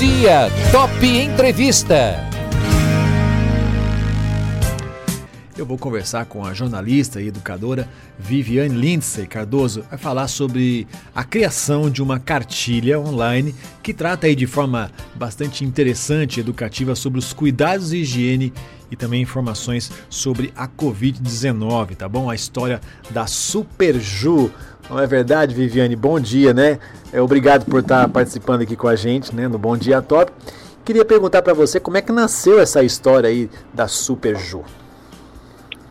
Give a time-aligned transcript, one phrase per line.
[0.00, 2.16] dia, Top Entrevista.
[5.58, 7.86] Eu vou conversar com a jornalista e educadora
[8.18, 9.84] Viviane Lindsay Cardoso.
[9.90, 15.66] Vai falar sobre a criação de uma cartilha online que trata aí de forma bastante
[15.66, 18.54] interessante e educativa sobre os cuidados de higiene
[18.90, 22.30] e também informações sobre a Covid-19, tá bom?
[22.30, 22.80] A história
[23.10, 24.50] da Superju.
[24.90, 25.94] Não é verdade, Viviane?
[25.94, 26.80] Bom dia, né?
[27.12, 29.46] É, obrigado por estar participando aqui com a gente, né?
[29.46, 30.32] No Bom Dia Top.
[30.84, 34.64] Queria perguntar para você como é que nasceu essa história aí da Superju.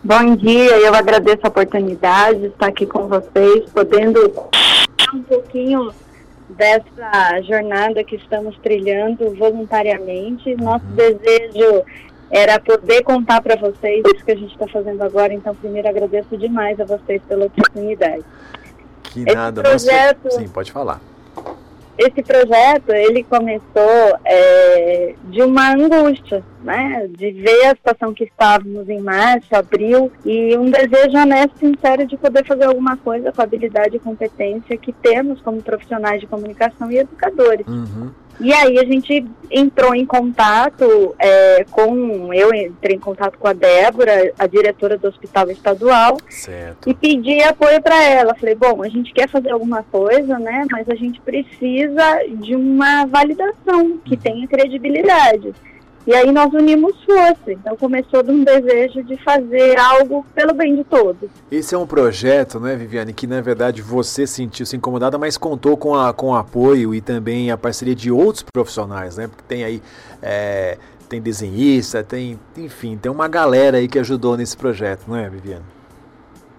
[0.03, 4.33] Bom dia, eu agradeço a oportunidade de estar aqui com vocês, podendo
[5.13, 5.93] um pouquinho
[6.49, 10.53] dessa jornada que estamos trilhando voluntariamente.
[10.57, 10.95] Nosso uhum.
[10.95, 11.83] desejo
[12.29, 16.35] era poder contar para vocês isso que a gente está fazendo agora, então primeiro agradeço
[16.37, 18.25] demais a vocês pela oportunidade.
[19.09, 20.25] Que Esse nada, projeto...
[20.25, 20.39] Nossa...
[20.39, 21.01] Sim, pode falar
[21.99, 28.87] esse projeto ele começou é, de uma angústia, né, de ver a situação que estávamos
[28.87, 33.41] em março, abril e um desejo honesto e sincero de poder fazer alguma coisa com
[33.41, 37.67] a habilidade e competência que temos como profissionais de comunicação e educadores.
[37.67, 38.11] Uhum.
[38.39, 43.53] E aí a gente entrou em contato é, com, eu entrei em contato com a
[43.53, 46.89] Débora, a diretora do Hospital Estadual, certo.
[46.89, 48.35] e pedi apoio para ela.
[48.35, 50.65] Falei, bom, a gente quer fazer alguma coisa, né?
[50.71, 54.21] Mas a gente precisa de uma validação que uhum.
[54.21, 55.53] tenha credibilidade.
[56.09, 57.51] E aí nós unimos força.
[57.51, 61.29] Então começou de um desejo de fazer algo pelo bem de todos.
[61.51, 65.93] Esse é um projeto, né, Viviane, que na verdade você sentiu-se incomodada, mas contou com,
[65.93, 69.27] a, com o apoio e também a parceria de outros profissionais, né?
[69.27, 69.83] Porque tem aí.
[70.19, 75.27] É, tem desenhista, tem, enfim, tem uma galera aí que ajudou nesse projeto, não é,
[75.27, 75.63] Viviane?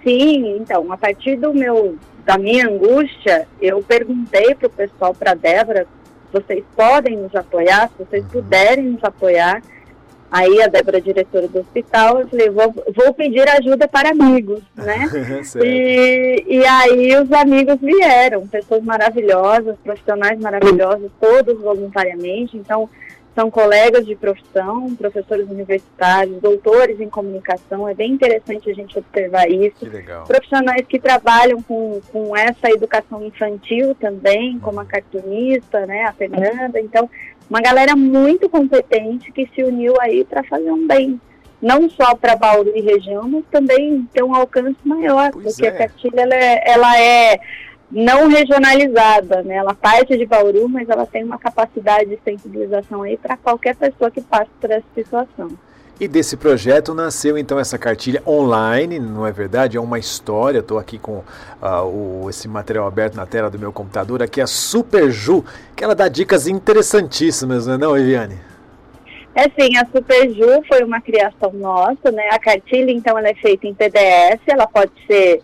[0.03, 5.33] Sim, então, a partir do meu da minha angústia, eu perguntei para o pessoal, para
[5.33, 5.87] a Débora,
[6.33, 8.31] vocês podem nos apoiar, se vocês uhum.
[8.31, 9.63] puderem nos apoiar.
[10.31, 15.09] Aí a Débora, diretora do hospital, eu falei, vou, vou pedir ajuda para amigos, né?
[15.61, 22.57] e, e aí os amigos vieram, pessoas maravilhosas, profissionais maravilhosos, todos voluntariamente.
[22.57, 22.89] Então,
[23.35, 27.89] são colegas de profissão, professores universitários, doutores em comunicação.
[27.89, 29.87] É bem interessante a gente observar isso.
[30.27, 36.81] Profissionais que trabalham com, com essa educação infantil também, como a cartunista, né, a Fernanda.
[36.81, 37.09] Então,
[37.49, 41.21] uma galera muito competente que se uniu aí para fazer um bem.
[41.63, 45.69] Não só para Bauru e região, mas também ter um alcance maior, pois porque é.
[45.69, 47.41] a cartilha ela é, ela é
[47.91, 49.57] não regionalizada, né?
[49.57, 54.11] Ela parte de Bauru, mas ela tem uma capacidade de sensibilização aí para qualquer pessoa
[54.11, 55.51] que passe por essa situação.
[56.01, 59.77] E desse projeto nasceu então essa cartilha online, não é verdade?
[59.77, 60.61] É uma história.
[60.61, 64.23] Estou aqui com uh, o, esse material aberto na tela do meu computador.
[64.23, 65.45] Aqui é a Super Ju,
[65.77, 68.39] que ela dá dicas interessantíssimas, não é, não, Eviane?
[69.35, 72.31] É sim, a Super Ju foi uma criação nossa, né?
[72.33, 75.43] A cartilha, então, ela é feita em PDF, ela pode ser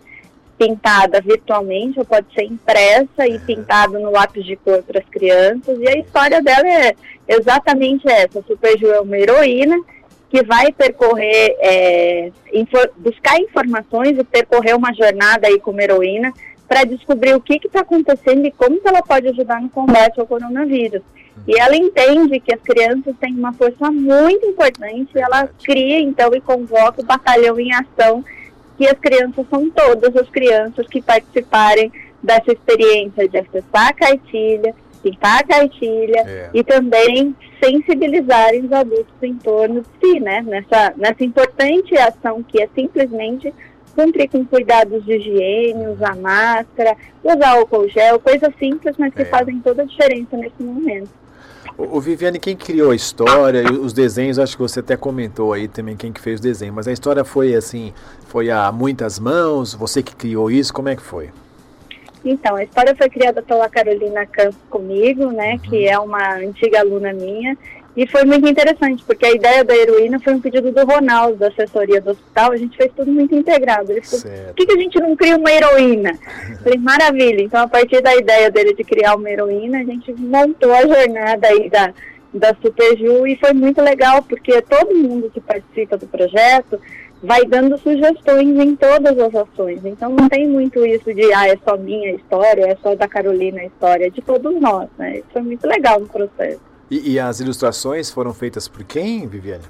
[0.57, 5.77] pintada virtualmente ou pode ser impressa e pintada no lápis de cor para as crianças.
[5.79, 6.95] E a história dela é
[7.27, 8.39] exatamente essa.
[8.39, 9.77] A Super Ju é uma heroína
[10.29, 12.31] que vai percorrer, é,
[12.97, 16.33] buscar informações e percorrer uma jornada aí como heroína
[16.67, 21.01] para descobrir o que está acontecendo e como ela pode ajudar no combate ao coronavírus.
[21.47, 26.33] E ela entende que as crianças têm uma força muito importante e ela cria, então,
[26.33, 28.23] e convoca o batalhão em ação
[28.77, 34.75] que as crianças são todas as crianças que participarem dessa experiência de acessar a cartilha,
[35.01, 36.49] pintar a cartilha é.
[36.53, 40.41] e também sensibilizarem os adultos em torno de si, né?
[40.41, 43.53] Nessa, nessa importante ação que é simplesmente
[43.95, 49.25] cumprir com cuidados de higiene, usar máscara, usar álcool gel, coisas simples, mas que é.
[49.25, 51.09] fazem toda a diferença nesse momento.
[51.77, 55.95] O, Viviane, quem criou a história os desenhos, acho que você até comentou aí também
[55.95, 57.93] quem que fez o desenho, mas a história foi assim,
[58.27, 61.29] foi a muitas mãos, você que criou isso, como é que foi?
[62.25, 65.59] Então, a história foi criada pela Carolina Campos comigo, né, uhum.
[65.59, 67.55] que é uma antiga aluna minha,
[67.97, 71.47] e foi muito interessante, porque a ideia da heroína foi um pedido do Ronaldo, da
[71.47, 72.51] assessoria do hospital.
[72.51, 73.91] A gente fez tudo muito integrado.
[73.91, 76.11] Ele falou, por que, que a gente não cria uma heroína?
[76.63, 77.41] falei, maravilha.
[77.41, 81.47] Então, a partir da ideia dele de criar uma heroína, a gente montou a jornada
[81.47, 81.91] aí da,
[82.31, 86.79] da Superju e foi muito legal, porque todo mundo que participa do projeto
[87.23, 89.83] vai dando sugestões em todas as ações.
[89.83, 93.61] Então não tem muito isso de ah, é só minha história, é só da Carolina
[93.61, 95.17] a história, é de todos nós, né?
[95.17, 96.66] Isso foi muito legal no processo.
[96.89, 99.63] E, e, as ilustrações foram feitas por quem, Viviane?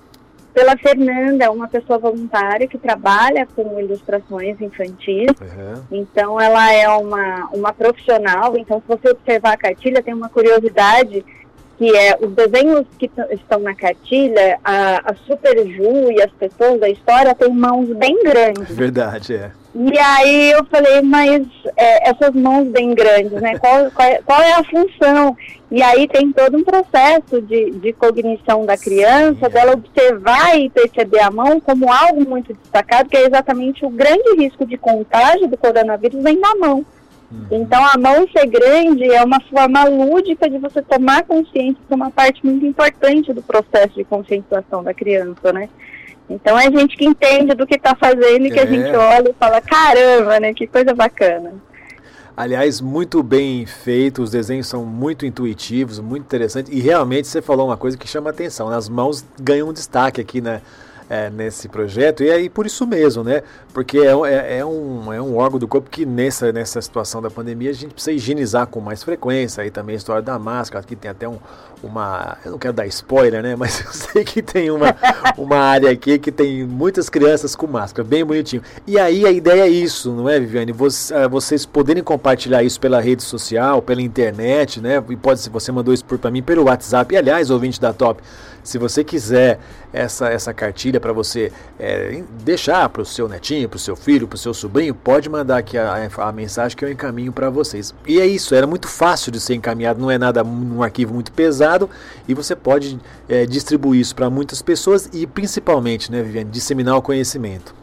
[0.54, 5.30] Pela Fernanda, uma pessoa voluntária que trabalha com ilustrações infantis.
[5.40, 5.84] Uhum.
[5.92, 8.58] Então, ela é uma, uma profissional.
[8.58, 11.24] Então, se você observar a cartilha, tem uma curiosidade
[11.78, 16.80] que é os desenhos que estão na cartilha, a, a Super Ju e as pessoas
[16.80, 18.76] da história têm mãos bem grandes.
[18.76, 19.52] Verdade, é.
[19.80, 21.46] E aí eu falei, mas
[21.76, 23.60] é, essas mãos bem grandes, né?
[23.60, 25.38] Qual, qual, é, qual, é a função?
[25.70, 31.20] E aí tem todo um processo de, de cognição da criança, dela observar e perceber
[31.20, 35.56] a mão como algo muito destacado, que é exatamente o grande risco de contágio do
[35.56, 36.84] coronavírus vem da mão.
[37.32, 37.46] Uhum.
[37.52, 42.10] Então, a mão ser grande é uma forma lúdica de você tomar consciência de uma
[42.10, 45.70] parte muito importante do processo de conscientização da criança, né?
[46.30, 48.64] Então, é a gente que entende do que está fazendo e que é.
[48.64, 50.54] a gente olha e fala, caramba, né?
[50.54, 51.54] Que coisa bacana.
[52.36, 56.72] Aliás, muito bem feito, os desenhos são muito intuitivos, muito interessantes.
[56.72, 58.70] E realmente você falou uma coisa que chama atenção.
[58.70, 58.76] Né?
[58.78, 60.62] As mãos ganham um destaque aqui, né?
[61.10, 63.42] É, nesse projeto, e aí por isso mesmo, né?
[63.74, 67.30] Porque é, é, é, um, é um órgão do corpo que nessa, nessa situação da
[67.30, 70.96] pandemia a gente precisa higienizar com mais frequência, aí também a história da máscara, aqui
[70.96, 71.38] tem até um,
[71.84, 73.56] uma, eu não quero dar spoiler, né?
[73.58, 74.96] Mas eu sei que tem uma,
[75.38, 78.62] uma área aqui que tem muitas crianças com máscara, bem bonitinho.
[78.86, 80.74] E aí a ideia é isso, não é, Viviane?
[81.12, 85.04] É, vocês poderem compartilhar isso pela rede social, pela internet, né?
[85.10, 87.14] E pode ser, você mandou isso para mim pelo WhatsApp.
[87.14, 88.22] E aliás, ouvinte da Top,
[88.68, 89.60] se você quiser
[89.94, 94.28] essa, essa cartilha para você é, deixar para o seu netinho, para o seu filho,
[94.28, 97.96] para o seu sobrinho, pode mandar aqui a, a mensagem que eu encaminho para vocês.
[98.06, 101.32] E é isso, era muito fácil de ser encaminhado, não é nada um arquivo muito
[101.32, 101.90] pesado
[102.28, 103.00] e você pode
[103.30, 107.74] é, distribuir isso para muitas pessoas e principalmente, né, Viviane, disseminar o conhecimento.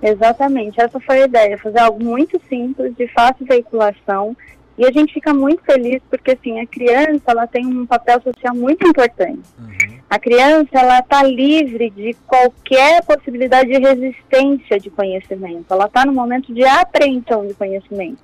[0.00, 4.36] Exatamente, essa foi a ideia, fazer algo muito simples, de fácil veiculação,
[4.78, 8.54] e a gente fica muito feliz porque assim a criança ela tem um papel social
[8.54, 9.42] muito importante.
[9.58, 9.87] Uhum.
[10.10, 15.66] A criança ela está livre de qualquer possibilidade de resistência de conhecimento.
[15.70, 18.22] Ela está no momento de apreensão de conhecimento.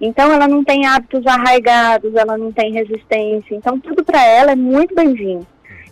[0.00, 3.54] Então ela não tem hábitos arraigados, ela não tem resistência.
[3.54, 5.46] Então tudo para ela é muito bem-vindo.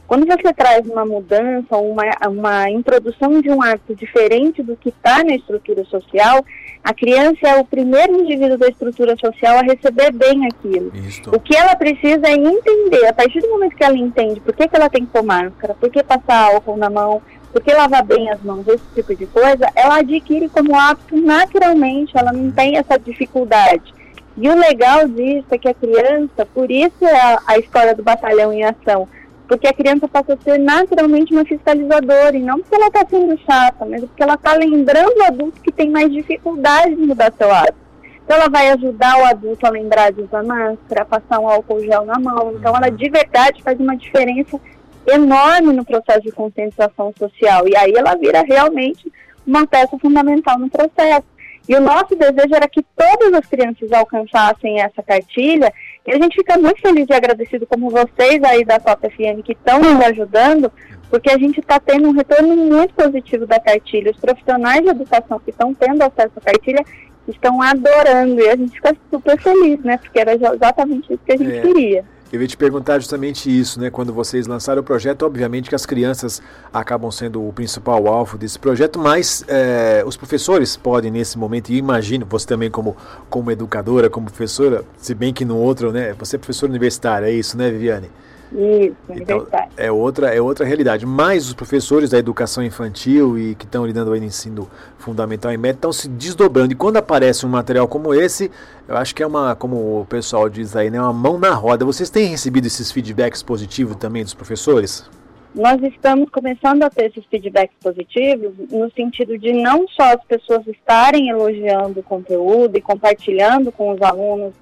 [0.06, 5.25] Quando você traz uma mudança, uma, uma introdução de um hábito diferente do que está
[5.25, 6.44] na estrutura social,
[6.85, 10.93] a criança é o primeiro indivíduo da estrutura social a receber bem aquilo.
[11.32, 14.69] O que ela precisa é entender, a partir do momento que ela entende por que,
[14.69, 17.20] que ela tem que pôr máscara, por que passar álcool na mão,
[17.53, 22.17] por que lavar bem as mãos, esse tipo de coisa, ela adquire como hábito naturalmente,
[22.17, 23.93] ela não tem essa dificuldade.
[24.37, 28.03] E o legal disso é que a criança, por isso é a, a história do
[28.03, 29.08] batalhão em ação,
[29.48, 33.38] porque a criança passa a ser naturalmente uma fiscalizadora, e não porque ela está sendo
[33.38, 37.52] chata, mas porque ela está lembrando o adulto que tem mais dificuldade de mudar seu
[37.52, 37.87] hábito.
[38.25, 42.04] Então ela vai ajudar o adulto a lembrar de usar máscara, passar um álcool gel
[42.04, 42.54] na mão.
[42.58, 44.60] Então ela de verdade faz uma diferença
[45.06, 47.69] enorme no processo de conscientização social.
[47.69, 49.12] E aí ela vira realmente
[49.46, 51.25] uma peça fundamental no processo.
[51.69, 55.72] E o nosso desejo era que todas as crianças alcançassem essa cartilha
[56.06, 59.53] e a gente fica muito feliz e agradecido como vocês aí da Top FM que
[59.53, 60.70] estão nos ajudando,
[61.11, 64.12] porque a gente está tendo um retorno muito positivo da cartilha.
[64.12, 66.85] Os profissionais de educação que estão tendo acesso à cartilha
[67.26, 69.99] estão adorando e a gente fica super feliz, né?
[69.99, 71.61] Porque era exatamente isso que a gente é.
[71.61, 72.05] queria.
[72.32, 73.88] Eu ia te perguntar justamente isso, né?
[73.88, 76.43] Quando vocês lançaram o projeto, obviamente que as crianças
[76.73, 81.76] acabam sendo o principal alvo desse projeto, mas é, os professores podem nesse momento, e
[81.76, 82.96] imagino, você também como,
[83.31, 86.14] como educadora, como professora, se bem que no outro, né?
[86.14, 88.11] Você é professora universitária, é isso, né, Viviane?
[88.52, 91.05] Isso, então, é outra é outra realidade.
[91.05, 95.56] Mas os professores da educação infantil e que estão lidando aí no ensino fundamental e
[95.56, 96.72] médio estão se desdobrando.
[96.72, 98.50] E quando aparece um material como esse,
[98.86, 101.84] eu acho que é uma, como o pessoal diz aí, né, uma mão na roda.
[101.84, 105.08] Vocês têm recebido esses feedbacks positivos também dos professores?
[105.55, 110.67] Nós estamos começando a ter esses feedbacks positivos no sentido de não só as pessoas
[110.67, 114.53] estarem elogiando o conteúdo e compartilhando com os alunos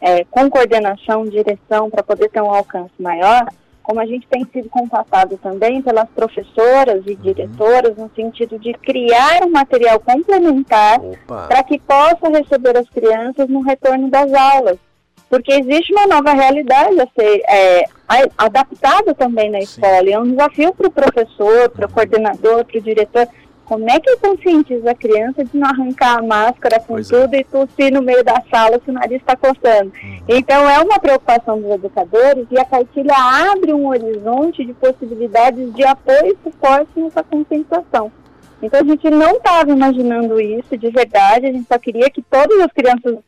[0.00, 3.46] é, com coordenação, direção, para poder ter um alcance maior,
[3.82, 7.16] como a gente tem sido contatado também pelas professoras e uhum.
[7.22, 13.60] diretoras, no sentido de criar um material complementar para que possa receber as crianças no
[13.60, 14.78] retorno das aulas.
[15.28, 17.84] Porque existe uma nova realidade a ser é,
[18.36, 20.08] adaptada também na escola, Sim.
[20.08, 21.94] e é um desafio para o professor, para o uhum.
[21.94, 23.28] coordenador, para o diretor,
[23.70, 27.20] como é que eu conscientizo a criança de não arrancar a máscara com pois é.
[27.20, 27.38] tudo é.
[27.38, 29.92] e tossir no meio da sala se o nariz está coçando?
[30.02, 30.18] Uhum.
[30.28, 35.84] Então, é uma preocupação dos educadores e a cartilha abre um horizonte de possibilidades de
[35.84, 38.10] apoio e suporte nessa conscientização.
[38.60, 42.58] Então, a gente não estava imaginando isso de verdade, a gente só queria que todas
[42.58, 43.18] as crianças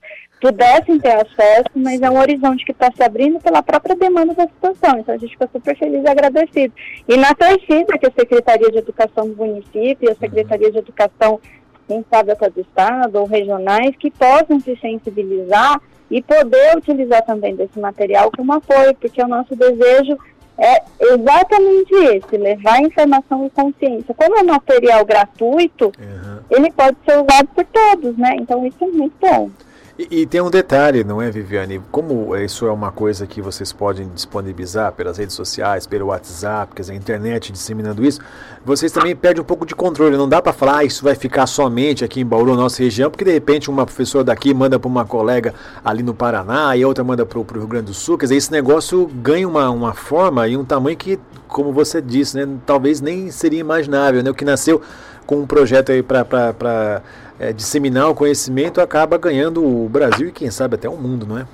[0.43, 4.43] pudessem ter acesso, mas é um horizonte que está se abrindo pela própria demanda da
[4.43, 4.99] situação.
[4.99, 6.75] Então a gente fica super feliz e agradecido.
[7.09, 11.41] E na torcida que a Secretaria de Educação do município e a Secretaria de Educação
[11.87, 15.81] quem sabe até do Estado ou regionais, que possam se sensibilizar
[16.11, 20.17] e poder utilizar também desse material como apoio, porque o nosso desejo
[20.57, 24.15] é exatamente esse, levar informação e consciência.
[24.15, 26.39] Como é material gratuito, uhum.
[26.51, 28.37] ele pode ser usado por todos, né?
[28.39, 29.51] Então isso é muito bom.
[29.99, 31.79] E, e, tem um detalhe, não é, Viviane?
[31.91, 36.81] Como isso é uma coisa que vocês podem disponibilizar pelas redes sociais, pelo WhatsApp, quer
[36.81, 38.19] dizer, a internet disseminando isso,
[38.65, 40.17] vocês também perdem um pouco de controle.
[40.17, 43.25] Não dá para falar, ah, isso vai ficar somente aqui em Bauru, nossa região, porque
[43.25, 45.53] de repente uma professora daqui manda para uma colega
[45.85, 48.17] ali no Paraná e outra manda para o Rio Grande do Sul.
[48.17, 52.35] Quer dizer, esse negócio ganha uma, uma forma e um tamanho que, como você disse,
[52.39, 54.23] né, talvez nem seria imaginável.
[54.23, 54.31] Né?
[54.31, 54.81] O que nasceu
[55.27, 57.03] com um projeto aí para
[57.43, 61.39] é, disseminar o conhecimento, acaba ganhando o Brasil e quem sabe até o mundo, não
[61.39, 61.47] é?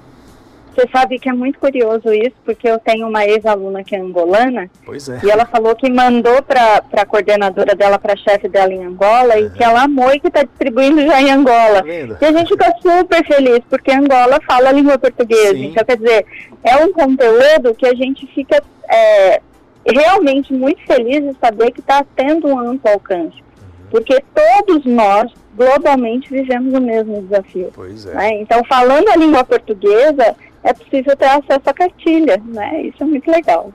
[0.74, 4.70] Você sabe que é muito curioso isso, porque eu tenho uma ex-aluna que é angolana.
[4.84, 5.18] Pois é.
[5.24, 9.34] E ela falou que mandou para a coordenadora dela, para a chefe dela em Angola,
[9.34, 9.46] uhum.
[9.46, 11.82] e que ela amou e que está distribuindo já em Angola.
[11.82, 15.54] Tá e a gente fica super feliz, porque Angola fala a língua portuguesa.
[15.54, 15.70] Sim.
[15.70, 16.26] Então, quer dizer,
[16.62, 19.40] é um conteúdo que a gente fica é,
[19.84, 23.36] realmente muito feliz de saber que está tendo um amplo alcance.
[23.36, 23.90] Uhum.
[23.90, 27.70] Porque todos nós globalmente vivemos o mesmo desafio.
[27.74, 28.14] Pois é.
[28.14, 28.40] Né?
[28.42, 32.82] Então, falando a língua portuguesa, é possível ter acesso à cartilha, né?
[32.82, 33.72] Isso é muito legal.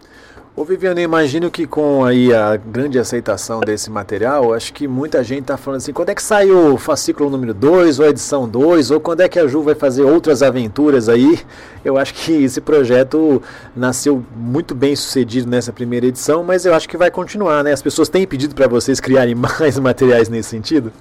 [0.56, 5.42] Ô Viviane, imagino que com aí a grande aceitação desse material, acho que muita gente
[5.42, 8.92] está falando assim, quando é que sai o fascículo número 2, ou a edição 2,
[8.92, 11.40] ou quando é que a Ju vai fazer outras aventuras aí?
[11.84, 13.42] Eu acho que esse projeto
[13.76, 17.74] nasceu muito bem sucedido nessa primeira edição, mas eu acho que vai continuar, né?
[17.74, 20.94] As pessoas têm pedido para vocês criarem mais materiais nesse sentido?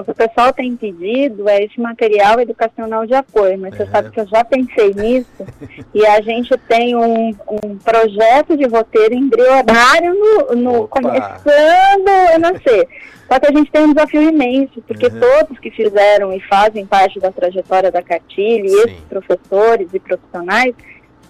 [0.00, 3.76] O que o pessoal tem pedido é esse material educacional de apoio, mas é.
[3.78, 5.46] você sabe que eu já pensei nisso
[5.94, 12.88] e a gente tem um, um projeto de roteiro embrionário no, no começando, não sei.
[13.26, 15.20] Só que a gente tem um desafio imenso, porque uhum.
[15.20, 20.74] todos que fizeram e fazem parte da trajetória da cartilha, e esses professores e profissionais,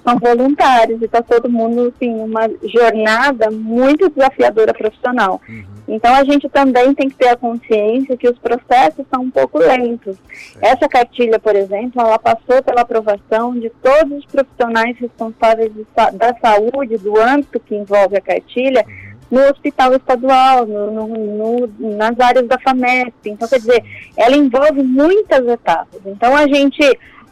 [0.05, 5.41] são voluntários e está todo mundo assim uma jornada muito desafiadora profissional.
[5.49, 5.65] Uhum.
[5.89, 9.59] Então a gente também tem que ter a consciência que os processos são um pouco
[9.59, 10.17] lentos.
[10.61, 15.73] Essa cartilha, por exemplo, ela passou pela aprovação de todos os profissionais responsáveis
[16.15, 18.85] da saúde do âmbito que envolve a cartilha.
[18.87, 19.15] Uhum.
[19.31, 23.31] No hospital estadual, no, no, no, nas áreas da FAMESP.
[23.31, 23.83] Então, quer dizer,
[24.17, 26.01] ela envolve muitas etapas.
[26.07, 26.79] Então, a gente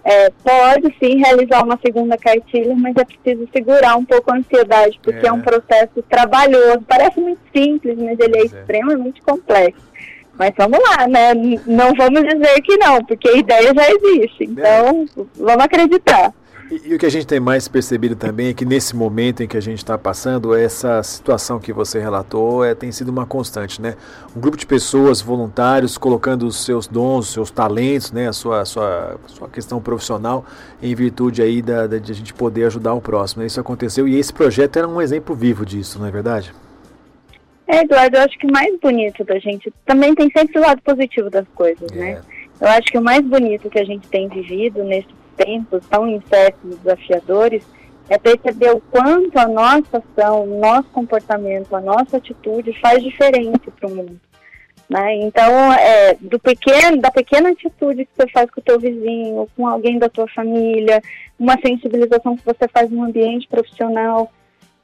[0.05, 4.99] é, pode sim realizar uma segunda cartilha, mas é preciso segurar um pouco a ansiedade,
[5.03, 6.83] porque é, é um processo trabalhoso.
[6.89, 9.93] Parece muito simples, mas ele é, é extremamente complexo.
[10.39, 11.35] Mas vamos lá, né?
[11.67, 14.45] Não vamos dizer que não, porque a ideia já existe.
[14.45, 15.23] Então, é.
[15.37, 16.33] vamos acreditar.
[16.73, 19.47] E, e, o que a gente tem mais percebido também é que nesse momento em
[19.47, 23.83] que a gente está passando, essa situação que você relatou é, tem sido uma constante,
[23.83, 23.95] né?
[24.35, 28.27] Um grupo de pessoas, voluntários, colocando os seus dons, os seus talentos, né?
[28.27, 30.47] A sua, sua, sua questão profissional
[30.83, 33.43] em virtude aí da, da, de a gente poder ajudar o próximo.
[33.43, 33.49] Né?
[33.49, 36.55] Isso aconteceu e esse projeto era um exemplo vivo disso, não é verdade?
[37.67, 40.81] É, Eduardo, eu acho que o mais bonito da gente também tem sempre o lado
[40.81, 42.13] positivo das coisas, né?
[42.13, 42.15] é.
[42.15, 42.23] né?
[42.63, 46.73] Eu acho que o mais bonito que a gente tem vivido nesse tempos tão incertos
[46.73, 47.65] e desafiadores,
[48.09, 53.71] é perceber o quanto a nossa ação, o nosso comportamento, a nossa atitude faz diferença
[53.79, 54.21] para o mundo.
[54.89, 55.15] Né?
[55.23, 59.67] Então, é, do pequeno, da pequena atitude que você faz com o teu vizinho, com
[59.67, 61.01] alguém da tua família,
[61.39, 64.31] uma sensibilização que você faz no ambiente profissional,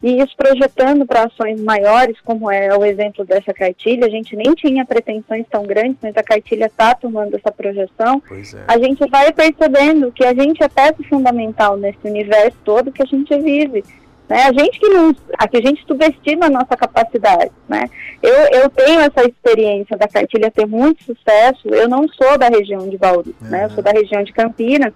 [0.02, 4.55] e isso projetando para ações maiores, como é o exemplo dessa cartilha, a gente nem
[4.55, 8.23] tinha pretensões tão grandes, mas a cartilha está tomando essa projeção.
[8.31, 8.64] É.
[8.69, 13.07] A gente vai percebendo que a gente é peça fundamental nesse universo todo que a
[13.07, 13.83] gente vive.
[14.28, 14.43] Né?
[14.43, 17.88] A gente que não, a que a gente subestima a nossa capacidade, né?
[18.23, 21.67] Eu, eu tenho essa experiência da cartilha ter muito sucesso.
[21.69, 23.64] Eu não sou da região de Bauru, né?
[23.64, 24.93] Eu sou da região de Campinas.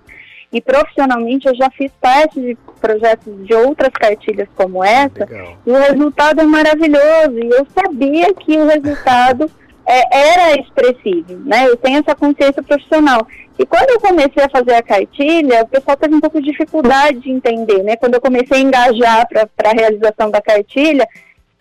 [0.52, 5.56] E profissionalmente eu já fiz parte de projetos de outras cartilhas como essa, Legal.
[5.66, 7.38] e o resultado é maravilhoso.
[7.38, 9.50] E eu sabia que o resultado
[9.88, 11.66] é, era expressivo, né?
[11.66, 13.26] Eu tenho essa consciência profissional.
[13.58, 17.20] E quando eu comecei a fazer a cartilha, o pessoal teve um pouco de dificuldade
[17.20, 17.96] de entender, né?
[17.96, 21.06] Quando eu comecei a engajar para a realização da cartilha,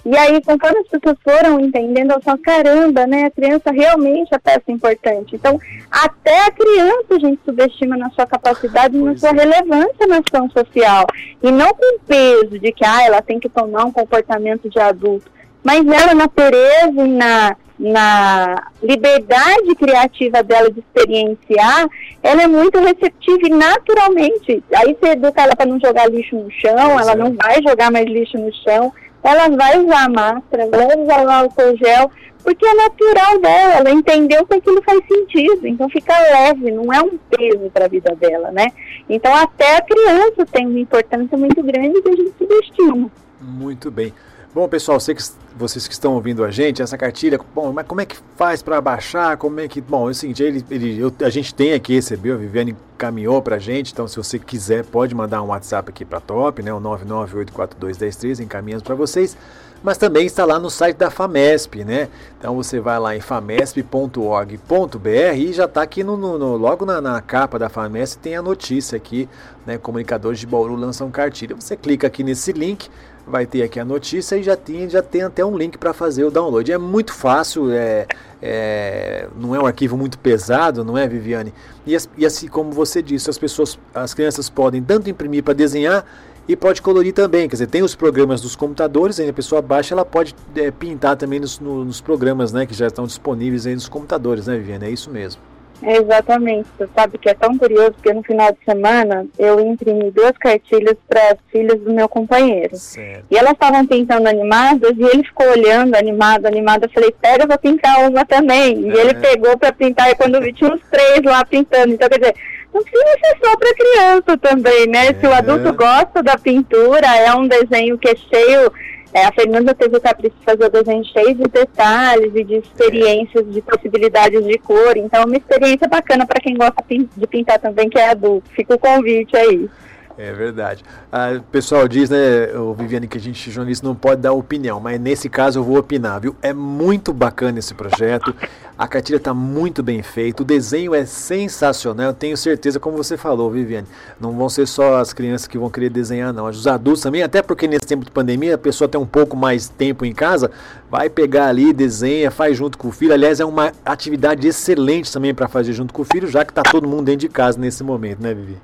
[0.04, 4.40] e aí, conforme as pessoas foram entendendo, elas falam, caramba, né, a criança realmente é
[4.40, 5.36] peça importante.
[5.36, 5.60] Então,
[5.92, 9.34] até a criança a gente subestima na sua capacidade e na sua é.
[9.34, 11.06] relevância na ação social.
[11.44, 15.30] E não com peso de que, ah, ela tem que tomar um comportamento de adulto.
[15.64, 21.88] Mas ela, na pureza e na, na liberdade criativa dela de experienciar,
[22.24, 24.64] ela é muito receptiva e naturalmente.
[24.76, 27.16] Aí você educa ela para não jogar lixo no chão, ela é.
[27.16, 28.92] não vai jogar mais lixo no chão
[29.24, 32.12] ela vai usar máscara, vai usar o álcool gel,
[32.44, 37.02] porque é natural dela, ela entendeu que aquilo faz sentido, então fica leve, não é
[37.02, 38.68] um peso para a vida dela, né?
[39.10, 43.12] Então até a criança tem uma importância muito grande que a gente subestima.
[43.40, 44.14] Muito bem.
[44.54, 45.24] Bom, pessoal, que,
[45.56, 48.82] vocês que estão ouvindo a gente, essa cartilha, bom, mas como é que faz para
[48.82, 49.38] baixar?
[49.38, 49.80] Como é que.
[49.80, 53.42] Bom, é o seguinte, ele, ele, eu, a gente tem aqui, recebeu, a Viviane encaminhou
[53.42, 56.74] para a gente, então se você quiser, pode mandar um WhatsApp aqui para Top, né?
[56.74, 59.38] O 998421013, encaminhamos para vocês.
[59.84, 62.08] Mas também está lá no site da FAMESP, né?
[62.38, 67.20] Então você vai lá em famesp.org.br e já está aqui no, no, logo na, na,
[67.20, 69.28] capa da FAMESP tem a notícia aqui,
[69.66, 69.78] né?
[69.78, 71.56] Comunicadores de Bauru lançam cartilha.
[71.56, 72.90] Você clica aqui nesse link
[73.26, 76.24] vai ter aqui a notícia e já tem, já tem até um link para fazer
[76.24, 76.72] o download.
[76.72, 78.08] É muito fácil, é,
[78.42, 81.54] é, não é um arquivo muito pesado, não é, Viviane?
[81.86, 86.06] E, e, assim como você disse, as pessoas, as crianças podem tanto imprimir para desenhar
[86.48, 87.48] e pode colorir também.
[87.48, 91.16] Quer dizer, tem os programas dos computadores, aí a pessoa baixa, ela pode é, pintar
[91.16, 94.86] também nos, nos programas né, que já estão disponíveis aí nos computadores, né, Viviane?
[94.86, 95.42] É isso mesmo.
[95.84, 96.68] Exatamente.
[96.78, 100.96] Você sabe que é tão curioso porque no final de semana eu imprimi duas cartilhas
[101.08, 102.76] para as filhas do meu companheiro.
[102.76, 103.26] Certo.
[103.30, 106.84] E elas estavam pintando animadas e ele ficou olhando, animado, animado.
[106.84, 108.80] Eu falei, pega para pintar uma também.
[108.82, 111.94] E ele pegou para pintar e quando eu vi tinha uns três lá pintando.
[111.94, 112.36] Então, quer dizer,
[112.74, 115.08] não precisa ser só para criança também, né?
[115.08, 115.14] É.
[115.14, 118.72] Se o adulto gosta da pintura, é um desenho que é cheio
[119.14, 122.56] é, a Fernanda teve o capricho de fazer o desenho cheio de detalhes e de
[122.56, 124.96] experiências, de possibilidades de cor.
[124.96, 128.50] Então, é uma experiência bacana para quem gosta de pintar também, que é adulto.
[128.52, 129.70] Fica o convite aí.
[130.18, 130.84] É verdade.
[131.12, 134.80] Ah, o pessoal diz, né, o Viviane, que a gente, jornalista, não pode dar opinião,
[134.80, 136.36] mas nesse caso eu vou opinar, viu?
[136.42, 138.34] É muito bacana esse projeto,
[138.82, 143.16] a cartilha está muito bem feita, o desenho é sensacional, eu tenho certeza, como você
[143.16, 143.86] falou, Viviane,
[144.20, 147.44] não vão ser só as crianças que vão querer desenhar, não, os adultos também, até
[147.44, 150.50] porque nesse tempo de pandemia a pessoa tem um pouco mais tempo em casa,
[150.90, 153.14] vai pegar ali, desenha, faz junto com o filho.
[153.14, 156.64] Aliás, é uma atividade excelente também para fazer junto com o filho, já que está
[156.64, 158.58] todo mundo dentro de casa nesse momento, né, Vivi?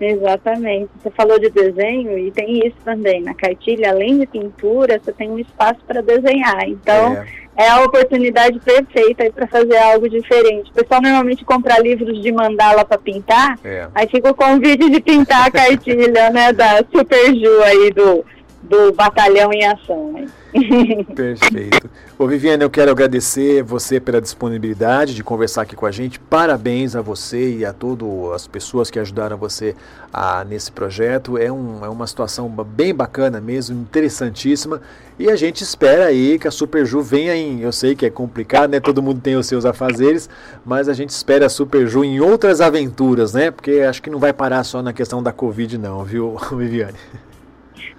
[0.00, 0.90] Exatamente.
[1.02, 3.22] Você falou de desenho e tem isso também.
[3.22, 6.68] Na cartilha, além de pintura, você tem um espaço para desenhar.
[6.68, 7.14] Então,
[7.56, 7.64] é.
[7.64, 7.68] é.
[7.68, 10.70] a oportunidade perfeita para fazer algo diferente.
[10.70, 13.88] O pessoal normalmente compra livros de mandala para pintar, é.
[13.94, 18.24] aí fica o convite de pintar a cartilha, né, da Super Ju aí do,
[18.62, 20.12] do Batalhão em Ação.
[20.12, 20.26] Né?
[21.14, 21.88] Perfeito.
[22.18, 26.18] Ô Viviane, eu quero agradecer você pela disponibilidade de conversar aqui com a gente.
[26.18, 29.76] Parabéns a você e a todas as pessoas que ajudaram você
[30.12, 31.38] a, nesse projeto.
[31.38, 34.80] É, um, é uma situação bem bacana mesmo, interessantíssima.
[35.18, 37.60] E a gente espera aí que a Superju venha em.
[37.60, 38.80] Eu sei que é complicado, né?
[38.80, 40.28] Todo mundo tem os seus afazeres,
[40.64, 43.50] mas a gente espera a Superju em outras aventuras, né?
[43.50, 46.96] Porque acho que não vai parar só na questão da Covid, não, viu, Viviane?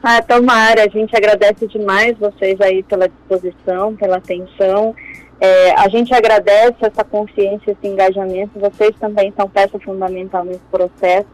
[0.02, 4.96] Ah, tomara, a gente agradece demais vocês aí pela disposição, pela atenção.
[5.40, 8.60] É, a gente agradece essa consciência, esse engajamento.
[8.60, 11.28] Vocês também são peça fundamental nesse processo.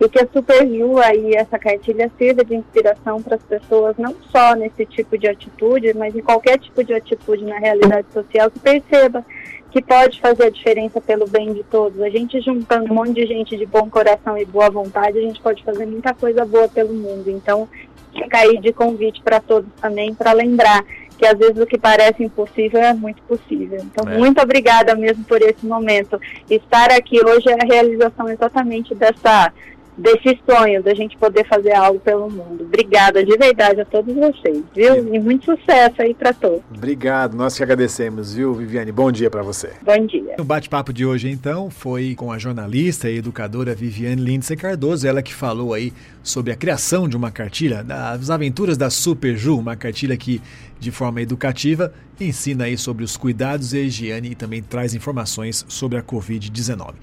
[0.00, 4.54] E que a Superju aí, essa cartilha sirva de inspiração para as pessoas, não só
[4.54, 9.24] nesse tipo de atitude, mas em qualquer tipo de atitude na realidade social, que perceba
[9.74, 12.00] que pode fazer a diferença pelo bem de todos.
[12.00, 15.40] A gente juntando um monte de gente de bom coração e boa vontade, a gente
[15.40, 17.28] pode fazer muita coisa boa pelo mundo.
[17.28, 17.68] Então,
[18.12, 20.84] fica aí de convite para todos também, para lembrar
[21.18, 23.80] que às vezes o que parece impossível é muito possível.
[23.82, 24.16] Então, é.
[24.16, 26.20] muito obrigada mesmo por esse momento.
[26.48, 29.52] Estar aqui hoje é a realização exatamente dessa
[29.96, 32.64] desse sonho da gente poder fazer algo pelo mundo.
[32.64, 35.14] Obrigada de verdade a todos vocês, viu?
[35.14, 36.62] E muito sucesso aí para todos.
[36.74, 38.92] Obrigado, nós que agradecemos, viu, Viviane?
[38.92, 39.72] Bom dia para você.
[39.82, 40.36] Bom dia.
[40.38, 45.22] O bate-papo de hoje, então, foi com a jornalista e educadora Viviane Lindsay Cardoso, ela
[45.22, 49.76] que falou aí sobre a criação de uma cartilha, das aventuras da Super Ju, uma
[49.76, 50.40] cartilha que,
[50.80, 55.64] de forma educativa, ensina aí sobre os cuidados e a higiene e também traz informações
[55.68, 56.94] sobre a Covid-19.